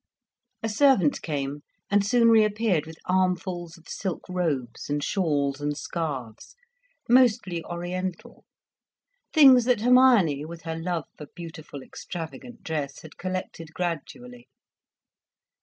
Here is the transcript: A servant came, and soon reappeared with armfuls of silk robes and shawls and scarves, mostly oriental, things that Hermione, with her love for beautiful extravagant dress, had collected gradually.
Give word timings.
A 0.63 0.67
servant 0.67 1.21
came, 1.21 1.61
and 1.91 2.03
soon 2.03 2.29
reappeared 2.29 2.87
with 2.87 2.97
armfuls 3.05 3.77
of 3.77 3.87
silk 3.87 4.23
robes 4.27 4.89
and 4.89 5.03
shawls 5.03 5.61
and 5.61 5.77
scarves, 5.77 6.55
mostly 7.07 7.63
oriental, 7.65 8.43
things 9.31 9.65
that 9.65 9.81
Hermione, 9.81 10.43
with 10.45 10.63
her 10.63 10.75
love 10.75 11.05
for 11.19 11.27
beautiful 11.35 11.83
extravagant 11.83 12.63
dress, 12.63 13.01
had 13.03 13.17
collected 13.19 13.75
gradually. 13.75 14.47